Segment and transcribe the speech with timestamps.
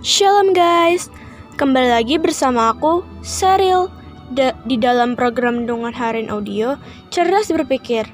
[0.00, 1.12] Shalom guys,
[1.60, 3.92] kembali lagi bersama aku, Saril,
[4.32, 6.80] da di dalam program Renungan Harian Audio
[7.12, 8.08] Cerdas Berpikir.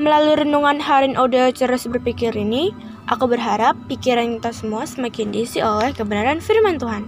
[0.00, 2.72] Melalui Renungan Harian Audio Cerdas Berpikir ini,
[3.04, 7.04] aku berharap pikiran kita semua semakin diisi oleh kebenaran firman Tuhan.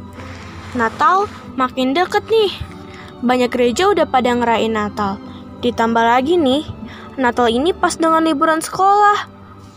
[0.77, 1.25] Natal
[1.57, 2.53] makin deket nih,
[3.25, 5.17] banyak gereja udah pada ngerayain Natal.
[5.65, 6.69] Ditambah lagi nih,
[7.17, 9.25] Natal ini pas dengan liburan sekolah.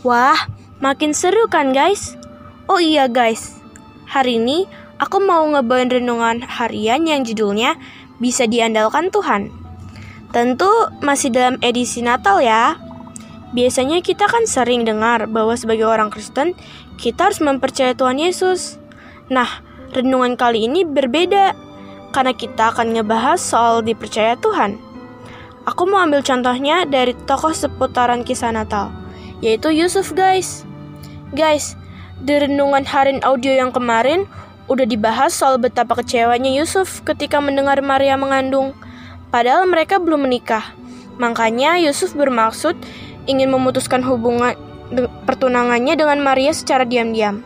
[0.04, 0.44] Wah,
[0.84, 2.20] makin seru kan guys?
[2.68, 3.55] Oh iya guys,
[4.16, 4.64] Hari ini
[4.96, 7.76] aku mau ngebawain renungan harian yang judulnya
[8.16, 9.52] Bisa Diandalkan Tuhan.
[10.32, 10.72] Tentu
[11.04, 12.80] masih dalam edisi Natal ya.
[13.52, 16.56] Biasanya kita kan sering dengar bahwa sebagai orang Kristen,
[16.96, 18.80] kita harus mempercayai Tuhan Yesus.
[19.28, 19.60] Nah,
[19.92, 21.52] renungan kali ini berbeda
[22.16, 24.80] karena kita akan ngebahas soal dipercaya Tuhan.
[25.68, 28.88] Aku mau ambil contohnya dari tokoh seputaran kisah Natal,
[29.44, 30.64] yaitu Yusuf guys.
[31.36, 31.76] Guys,
[32.22, 34.24] di renungan harian audio yang kemarin,
[34.66, 38.72] udah dibahas soal betapa kecewanya Yusuf ketika mendengar Maria mengandung.
[39.28, 40.72] Padahal mereka belum menikah.
[41.20, 42.76] Makanya Yusuf bermaksud
[43.28, 44.56] ingin memutuskan hubungan
[45.26, 47.42] pertunangannya dengan Maria secara diam-diam.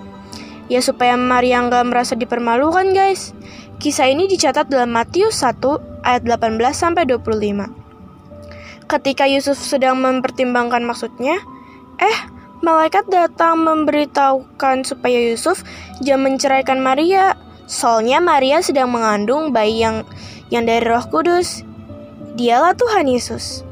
[0.70, 3.34] Ya supaya Maria nggak merasa dipermalukan guys.
[3.80, 8.86] Kisah ini dicatat dalam Matius 1 ayat 18 sampai 25.
[8.86, 11.38] Ketika Yusuf sedang mempertimbangkan maksudnya,
[11.98, 12.18] eh
[12.60, 15.64] Malaikat datang memberitahukan supaya Yusuf
[16.04, 17.32] jangan menceraikan Maria.
[17.64, 20.04] Soalnya Maria sedang mengandung bayi yang
[20.52, 21.64] yang dari Roh Kudus.
[22.36, 23.64] Dialah Tuhan Yesus.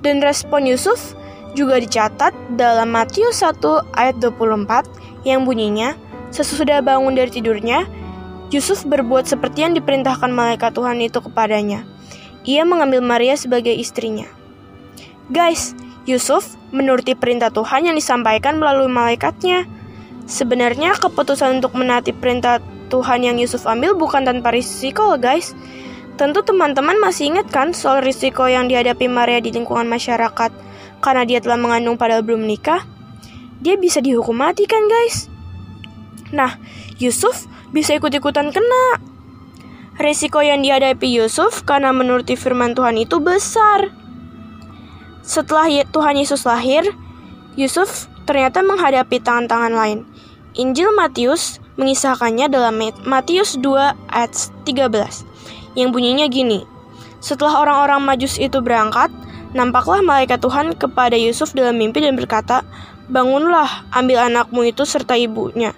[0.00, 1.12] Dan respon Yusuf
[1.52, 3.60] juga dicatat dalam Matius 1
[3.92, 5.92] ayat 24 yang bunyinya,
[6.32, 7.84] sesudah bangun dari tidurnya,
[8.48, 11.84] Yusuf berbuat seperti yang diperintahkan malaikat Tuhan itu kepadanya.
[12.48, 14.24] Ia mengambil Maria sebagai istrinya.
[15.28, 19.66] Guys, Yusuf menuruti perintah Tuhan yang disampaikan melalui malaikatnya.
[20.26, 22.58] Sebenarnya keputusan untuk menaati perintah
[22.90, 25.54] Tuhan yang Yusuf ambil bukan tanpa risiko guys.
[26.16, 30.50] Tentu teman-teman masih ingat kan soal risiko yang dihadapi Maria di lingkungan masyarakat
[31.04, 32.88] karena dia telah mengandung padahal belum menikah?
[33.60, 35.28] Dia bisa dihukum mati kan guys?
[36.32, 36.56] Nah,
[36.96, 38.98] Yusuf bisa ikut-ikutan kena.
[39.96, 44.05] Risiko yang dihadapi Yusuf karena menuruti firman Tuhan itu besar.
[45.26, 46.86] Setelah Tuhan Yesus lahir,
[47.58, 49.98] Yusuf ternyata menghadapi tangan-tangan lain.
[50.54, 54.32] Injil Matius mengisahkannya dalam Matius 2 ayat
[54.62, 55.26] 13
[55.74, 56.62] yang bunyinya gini.
[57.18, 59.10] Setelah orang-orang Majus itu berangkat,
[59.50, 62.62] nampaklah malaikat Tuhan kepada Yusuf dalam mimpi dan berkata,
[63.10, 65.74] "Bangunlah, ambil anakmu itu serta ibunya.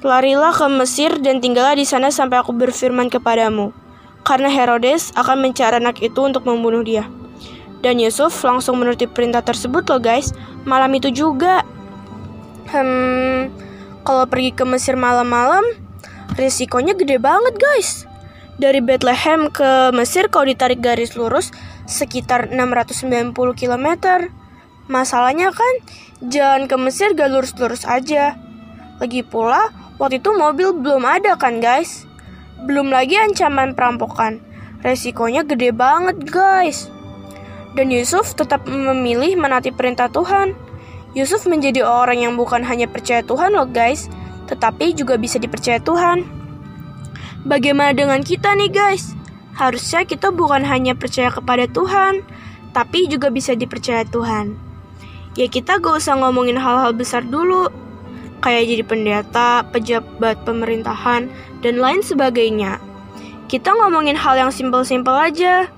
[0.00, 3.76] Larilah ke Mesir dan tinggallah di sana sampai aku berfirman kepadamu,
[4.24, 7.17] karena Herodes akan mencari anak itu untuk membunuh dia."
[7.78, 10.34] Dan Yusuf langsung menuruti perintah tersebut loh guys.
[10.66, 11.62] Malam itu juga.
[12.68, 13.48] Hmm,
[14.02, 15.62] kalau pergi ke Mesir malam-malam,
[16.34, 18.04] risikonya gede banget guys.
[18.58, 21.54] Dari Bethlehem ke Mesir kalau ditarik garis lurus
[21.86, 23.86] sekitar 690 km.
[24.90, 25.74] Masalahnya kan
[26.26, 28.34] jalan ke Mesir gak lurus-lurus aja.
[28.98, 29.70] Lagi pula,
[30.02, 32.02] waktu itu mobil belum ada kan guys.
[32.66, 34.42] Belum lagi ancaman perampokan.
[34.82, 36.90] Resikonya gede banget guys.
[37.76, 40.56] Dan Yusuf tetap memilih menati perintah Tuhan.
[41.16, 44.08] Yusuf menjadi orang yang bukan hanya percaya Tuhan loh guys,
[44.48, 46.24] tetapi juga bisa dipercaya Tuhan.
[47.48, 49.14] Bagaimana dengan kita nih guys?
[49.56, 52.22] Harusnya kita bukan hanya percaya kepada Tuhan,
[52.70, 54.54] tapi juga bisa dipercaya Tuhan.
[55.34, 57.70] Ya kita gak usah ngomongin hal-hal besar dulu,
[58.42, 61.30] kayak jadi pendeta, pejabat pemerintahan,
[61.62, 62.78] dan lain sebagainya.
[63.46, 65.70] Kita ngomongin hal yang simpel-simpel aja,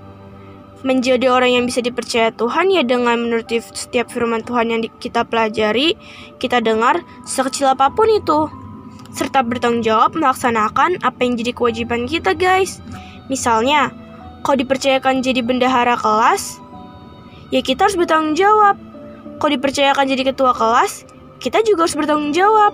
[0.81, 5.93] menjadi orang yang bisa dipercaya Tuhan ya dengan menuruti setiap firman Tuhan yang kita pelajari,
[6.41, 8.49] kita dengar sekecil apa pun itu.
[9.11, 12.79] Serta bertanggung jawab melaksanakan apa yang jadi kewajiban kita guys.
[13.27, 13.91] Misalnya,
[14.41, 16.57] kalau dipercayakan jadi bendahara kelas,
[17.53, 18.79] ya kita harus bertanggung jawab.
[19.37, 21.05] Kalau dipercayakan jadi ketua kelas,
[21.41, 22.73] kita juga harus bertanggung jawab.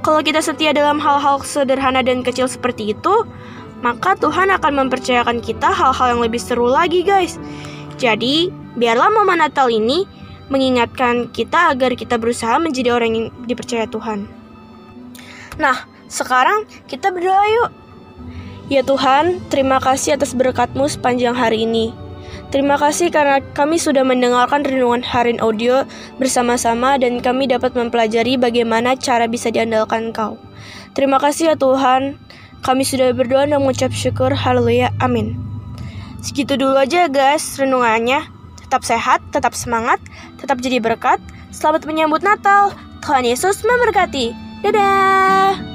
[0.00, 3.14] Kalau kita setia dalam hal-hal sederhana dan kecil seperti itu,
[3.80, 7.40] maka Tuhan akan mempercayakan kita hal-hal yang lebih seru lagi, guys.
[7.96, 10.04] Jadi, biarlah momen Natal ini
[10.50, 14.26] mengingatkan kita agar kita berusaha menjadi orang yang dipercaya Tuhan.
[15.56, 17.70] Nah, sekarang kita berdoa yuk.
[18.70, 21.94] Ya Tuhan, terima kasih atas berkatmu sepanjang hari ini.
[22.50, 25.86] Terima kasih karena kami sudah mendengarkan renungan harian audio
[26.18, 30.34] bersama-sama dan kami dapat mempelajari bagaimana cara bisa diandalkan Engkau.
[30.94, 32.18] Terima kasih ya Tuhan.
[32.60, 34.32] Kami sudah berdoa dan mengucap syukur.
[34.36, 34.92] Haleluya.
[35.00, 35.40] Amin.
[36.20, 38.28] Segitu dulu aja guys renungannya.
[38.68, 39.98] Tetap sehat, tetap semangat,
[40.36, 41.18] tetap jadi berkat.
[41.50, 42.70] Selamat menyambut Natal.
[43.02, 44.36] Tuhan Yesus memberkati.
[44.62, 45.69] Dadah.